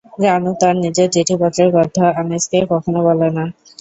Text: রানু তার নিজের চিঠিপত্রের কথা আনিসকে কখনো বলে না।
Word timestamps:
রানু 0.23 0.51
তার 0.61 0.75
নিজের 0.83 1.07
চিঠিপত্রের 1.15 1.69
কথা 1.77 2.05
আনিসকে 2.19 2.59
কখনো 2.71 2.99
বলে 3.07 3.29
না। 3.31 3.43